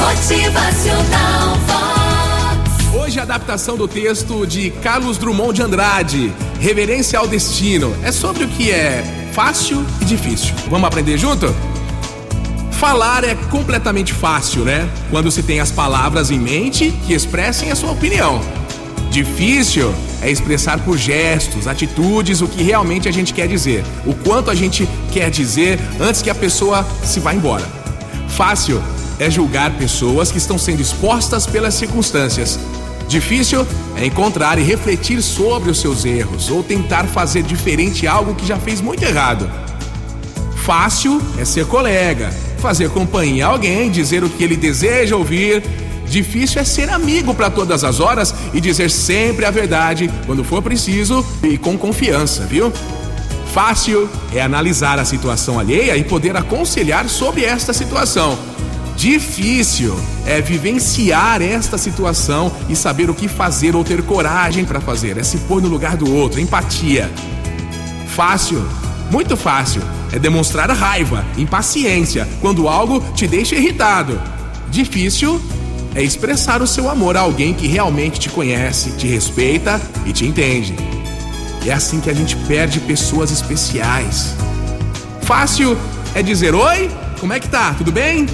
Motivacional. 0.00 1.58
Hoje 2.94 3.20
a 3.20 3.22
adaptação 3.22 3.76
do 3.76 3.86
texto 3.86 4.46
de 4.46 4.70
Carlos 4.70 5.18
Drummond 5.18 5.54
de 5.54 5.62
Andrade, 5.62 6.32
Reverência 6.58 7.18
ao 7.18 7.28
Destino, 7.28 7.94
é 8.02 8.10
sobre 8.10 8.44
o 8.44 8.48
que 8.48 8.70
é 8.70 9.30
fácil 9.34 9.84
e 10.00 10.06
difícil. 10.06 10.54
Vamos 10.70 10.88
aprender 10.88 11.18
junto? 11.18 11.54
Falar 12.72 13.24
é 13.24 13.34
completamente 13.50 14.14
fácil, 14.14 14.64
né? 14.64 14.88
Quando 15.10 15.30
se 15.30 15.42
tem 15.42 15.60
as 15.60 15.70
palavras 15.70 16.30
em 16.30 16.38
mente 16.38 16.90
que 17.06 17.12
expressem 17.12 17.70
a 17.70 17.76
sua 17.76 17.90
opinião. 17.90 18.40
Difícil 19.10 19.94
é 20.22 20.30
expressar 20.30 20.78
por 20.78 20.96
gestos, 20.96 21.66
atitudes 21.66 22.40
o 22.40 22.48
que 22.48 22.62
realmente 22.62 23.06
a 23.06 23.12
gente 23.12 23.34
quer 23.34 23.46
dizer, 23.46 23.84
o 24.06 24.14
quanto 24.14 24.50
a 24.50 24.54
gente 24.54 24.88
quer 25.12 25.30
dizer 25.30 25.78
antes 26.00 26.22
que 26.22 26.30
a 26.30 26.34
pessoa 26.34 26.86
se 27.04 27.20
vá 27.20 27.34
embora. 27.34 27.68
Fácil 28.28 28.82
é 29.20 29.30
julgar 29.30 29.76
pessoas 29.76 30.32
que 30.32 30.38
estão 30.38 30.58
sendo 30.58 30.80
expostas 30.80 31.46
pelas 31.46 31.74
circunstâncias. 31.74 32.58
Difícil 33.06 33.66
é 33.96 34.06
encontrar 34.06 34.58
e 34.58 34.62
refletir 34.62 35.20
sobre 35.20 35.70
os 35.70 35.78
seus 35.78 36.04
erros 36.06 36.48
ou 36.50 36.62
tentar 36.62 37.04
fazer 37.04 37.42
diferente 37.42 38.06
algo 38.06 38.34
que 38.34 38.46
já 38.46 38.56
fez 38.56 38.80
muito 38.80 39.02
errado. 39.04 39.48
Fácil 40.64 41.20
é 41.38 41.44
ser 41.44 41.66
colega, 41.66 42.30
fazer 42.58 42.88
companhia 42.90 43.46
a 43.46 43.50
alguém, 43.50 43.90
dizer 43.90 44.24
o 44.24 44.30
que 44.30 44.42
ele 44.42 44.56
deseja 44.56 45.16
ouvir. 45.16 45.62
Difícil 46.06 46.60
é 46.60 46.64
ser 46.64 46.88
amigo 46.88 47.34
para 47.34 47.50
todas 47.50 47.84
as 47.84 48.00
horas 48.00 48.34
e 48.54 48.60
dizer 48.60 48.90
sempre 48.90 49.44
a 49.44 49.50
verdade 49.50 50.10
quando 50.24 50.42
for 50.42 50.62
preciso 50.62 51.24
e 51.42 51.58
com 51.58 51.76
confiança, 51.76 52.46
viu? 52.46 52.72
Fácil 53.52 54.08
é 54.32 54.40
analisar 54.40 54.98
a 54.98 55.04
situação 55.04 55.58
alheia 55.58 55.96
e 55.96 56.04
poder 56.04 56.36
aconselhar 56.36 57.08
sobre 57.08 57.44
esta 57.44 57.72
situação. 57.72 58.38
Difícil 59.00 59.98
é 60.26 60.42
vivenciar 60.42 61.40
esta 61.40 61.78
situação 61.78 62.52
e 62.68 62.76
saber 62.76 63.08
o 63.08 63.14
que 63.14 63.28
fazer 63.28 63.74
ou 63.74 63.82
ter 63.82 64.02
coragem 64.02 64.66
para 64.66 64.78
fazer, 64.78 65.16
é 65.16 65.22
se 65.22 65.38
pôr 65.38 65.62
no 65.62 65.68
lugar 65.68 65.96
do 65.96 66.14
outro, 66.14 66.38
empatia. 66.38 67.10
Fácil, 68.08 68.62
muito 69.10 69.38
fácil, 69.38 69.80
é 70.12 70.18
demonstrar 70.18 70.68
raiva, 70.68 71.24
impaciência, 71.38 72.28
quando 72.42 72.68
algo 72.68 73.00
te 73.14 73.26
deixa 73.26 73.54
irritado. 73.54 74.20
Difícil 74.70 75.40
é 75.94 76.02
expressar 76.02 76.60
o 76.60 76.66
seu 76.66 76.90
amor 76.90 77.16
a 77.16 77.20
alguém 77.20 77.54
que 77.54 77.66
realmente 77.66 78.20
te 78.20 78.28
conhece, 78.28 78.90
te 78.98 79.06
respeita 79.06 79.80
e 80.04 80.12
te 80.12 80.26
entende. 80.26 80.76
É 81.64 81.72
assim 81.72 82.00
que 82.00 82.10
a 82.10 82.14
gente 82.14 82.36
perde 82.46 82.78
pessoas 82.80 83.30
especiais. 83.30 84.34
Fácil 85.22 85.74
é 86.14 86.22
dizer 86.22 86.54
oi, 86.54 86.90
como 87.18 87.32
é 87.32 87.40
que 87.40 87.48
tá? 87.48 87.72
Tudo 87.78 87.90
bem? 87.90 88.26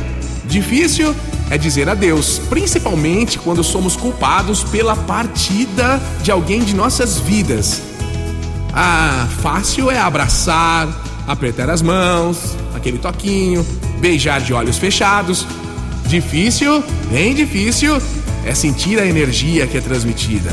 Difícil 0.48 1.14
é 1.50 1.58
dizer 1.58 1.89
adeus, 1.89 2.41
principalmente 2.48 3.39
quando 3.39 3.62
somos 3.62 3.97
culpados 3.97 4.62
pela 4.64 4.97
partida 4.97 6.00
de 6.22 6.30
alguém 6.30 6.62
de 6.62 6.75
nossas 6.75 7.19
vidas. 7.19 7.83
Ah, 8.72 9.28
fácil 9.42 9.91
é 9.91 9.98
abraçar, 9.98 10.88
apertar 11.27 11.70
as 11.70 11.83
mãos, 11.83 12.56
aquele 12.75 12.98
toquinho, 12.98 13.66
beijar 13.98 14.41
de 14.41 14.53
olhos 14.53 14.77
fechados. 14.77 15.47
Difícil, 16.06 16.83
bem 17.10 17.34
difícil, 17.34 18.00
é 18.44 18.55
sentir 18.55 18.98
a 19.00 19.06
energia 19.06 19.66
que 19.66 19.77
é 19.77 19.81
transmitida. 19.81 20.50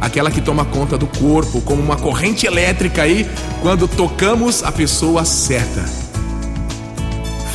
Aquela 0.00 0.30
que 0.30 0.40
toma 0.40 0.64
conta 0.64 0.98
do 0.98 1.06
corpo, 1.06 1.60
como 1.62 1.82
uma 1.82 1.96
corrente 1.96 2.46
elétrica 2.46 3.02
aí, 3.02 3.26
quando 3.62 3.88
tocamos 3.88 4.62
a 4.62 4.70
pessoa 4.70 5.24
certa. 5.24 5.84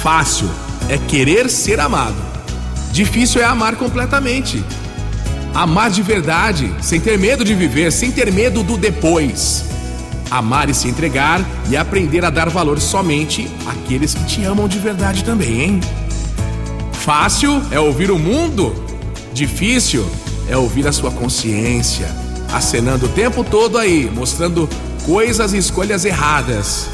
Fácil 0.01 0.49
é 0.89 0.97
querer 0.97 1.49
ser 1.49 1.79
amado. 1.79 2.17
Difícil 2.91 3.39
é 3.39 3.45
amar 3.45 3.75
completamente. 3.75 4.63
Amar 5.53 5.91
de 5.91 6.01
verdade, 6.01 6.73
sem 6.81 6.99
ter 6.99 7.17
medo 7.17 7.45
de 7.45 7.53
viver, 7.53 7.91
sem 7.91 8.11
ter 8.11 8.31
medo 8.33 8.63
do 8.63 8.75
depois. 8.75 9.65
Amar 10.29 10.69
e 10.69 10.73
se 10.73 10.87
entregar 10.87 11.41
e 11.69 11.77
aprender 11.77 12.25
a 12.25 12.29
dar 12.29 12.49
valor 12.49 12.79
somente 12.79 13.49
àqueles 13.67 14.13
que 14.13 14.23
te 14.25 14.43
amam 14.43 14.67
de 14.67 14.79
verdade 14.79 15.23
também, 15.23 15.61
hein? 15.61 15.79
Fácil 16.91 17.61
é 17.71 17.79
ouvir 17.79 18.11
o 18.11 18.19
mundo, 18.19 18.75
difícil 19.33 20.05
é 20.47 20.57
ouvir 20.57 20.87
a 20.87 20.91
sua 20.91 21.11
consciência, 21.11 22.07
acenando 22.51 23.05
o 23.05 23.09
tempo 23.09 23.43
todo 23.43 23.77
aí, 23.77 24.11
mostrando 24.13 24.69
coisas 25.05 25.53
e 25.53 25.57
escolhas 25.57 26.05
erradas. 26.05 26.87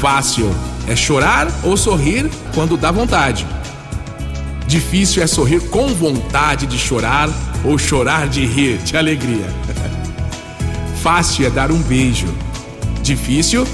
Fácil 0.00 0.52
é 0.88 0.96
chorar 0.96 1.48
ou 1.62 1.76
sorrir 1.76 2.30
quando 2.54 2.76
dá 2.76 2.90
vontade. 2.90 3.46
Difícil 4.66 5.22
é 5.22 5.26
sorrir 5.26 5.60
com 5.68 5.88
vontade 5.94 6.66
de 6.66 6.78
chorar 6.78 7.28
ou 7.64 7.78
chorar 7.78 8.28
de 8.28 8.44
rir, 8.44 8.78
de 8.78 8.96
alegria. 8.96 9.46
Fácil 11.02 11.46
é 11.46 11.50
dar 11.50 11.70
um 11.70 11.80
beijo. 11.82 12.26
Difícil 13.02 13.66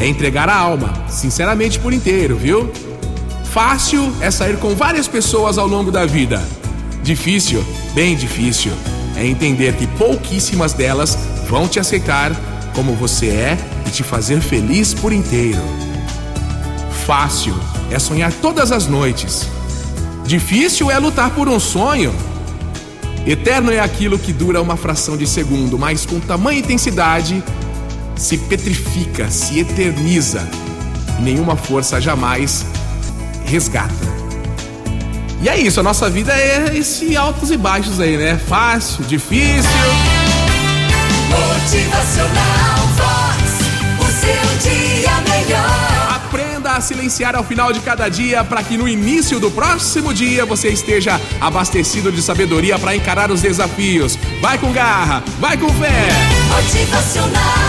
é 0.00 0.06
entregar 0.06 0.48
a 0.48 0.56
alma, 0.56 0.92
sinceramente 1.08 1.78
por 1.78 1.92
inteiro, 1.92 2.36
viu? 2.36 2.72
Fácil 3.52 4.12
é 4.20 4.30
sair 4.30 4.56
com 4.56 4.74
várias 4.74 5.06
pessoas 5.06 5.58
ao 5.58 5.66
longo 5.66 5.90
da 5.90 6.06
vida. 6.06 6.42
Difícil, 7.02 7.64
bem 7.94 8.16
difícil, 8.16 8.72
é 9.16 9.26
entender 9.26 9.74
que 9.74 9.86
pouquíssimas 9.86 10.72
delas 10.72 11.18
vão 11.48 11.66
te 11.66 11.80
aceitar 11.80 12.32
como 12.74 12.94
você 12.94 13.26
é 13.26 13.58
e 13.86 13.90
te 13.90 14.02
fazer 14.02 14.40
feliz 14.40 14.94
por 14.94 15.12
inteiro. 15.12 15.89
Fácil 17.10 17.58
é 17.90 17.98
sonhar 17.98 18.32
todas 18.32 18.70
as 18.70 18.86
noites. 18.86 19.48
Difícil 20.24 20.92
é 20.92 20.96
lutar 20.96 21.30
por 21.30 21.48
um 21.48 21.58
sonho. 21.58 22.14
Eterno 23.26 23.72
é 23.72 23.80
aquilo 23.80 24.16
que 24.16 24.32
dura 24.32 24.62
uma 24.62 24.76
fração 24.76 25.16
de 25.16 25.26
segundo, 25.26 25.76
mas 25.76 26.06
com 26.06 26.20
tamanha 26.20 26.60
intensidade 26.60 27.42
se 28.14 28.38
petrifica, 28.38 29.28
se 29.28 29.58
eterniza. 29.58 30.48
Nenhuma 31.18 31.56
força 31.56 32.00
jamais 32.00 32.64
resgata. 33.44 33.92
E 35.42 35.48
é 35.48 35.58
isso, 35.58 35.80
a 35.80 35.82
nossa 35.82 36.08
vida 36.08 36.32
é 36.32 36.78
esse 36.78 37.16
altos 37.16 37.50
e 37.50 37.56
baixos 37.56 37.98
aí, 37.98 38.16
né? 38.16 38.38
Fácil, 38.38 39.02
difícil. 39.06 39.68
Silenciar 46.80 47.36
ao 47.36 47.44
final 47.44 47.72
de 47.72 47.80
cada 47.80 48.08
dia 48.08 48.42
para 48.44 48.62
que 48.62 48.76
no 48.76 48.88
início 48.88 49.38
do 49.38 49.50
próximo 49.50 50.12
dia 50.12 50.44
você 50.44 50.68
esteja 50.68 51.20
abastecido 51.40 52.10
de 52.10 52.22
sabedoria 52.22 52.78
para 52.78 52.94
encarar 52.94 53.30
os 53.30 53.42
desafios. 53.42 54.18
Vai 54.40 54.58
com 54.58 54.72
garra, 54.72 55.22
vai 55.38 55.56
com 55.56 55.68
fé. 55.68 56.08
Motivacional 56.48 57.59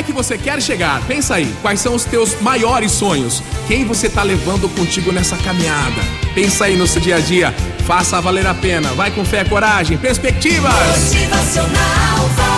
é 0.00 0.02
que 0.02 0.12
você 0.12 0.38
quer 0.38 0.60
chegar? 0.62 1.00
Pensa 1.06 1.34
aí, 1.34 1.54
quais 1.60 1.78
são 1.78 1.94
os 1.94 2.04
teus 2.04 2.40
maiores 2.40 2.90
sonhos? 2.90 3.42
Quem 3.68 3.84
você 3.84 4.06
está 4.06 4.22
levando 4.22 4.68
contigo 4.74 5.12
nessa 5.12 5.36
caminhada? 5.36 6.02
Pensa 6.34 6.64
aí 6.64 6.76
no 6.76 6.86
seu 6.86 7.02
dia 7.02 7.16
a 7.16 7.20
dia, 7.20 7.54
faça 7.86 8.20
valer 8.20 8.46
a 8.46 8.54
pena. 8.54 8.88
Vai 8.94 9.10
com 9.10 9.24
fé, 9.24 9.44
coragem, 9.44 9.98
perspectivas. 9.98 10.72
Motivacional 11.12 12.49